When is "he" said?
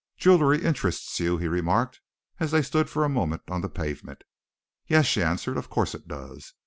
1.37-1.47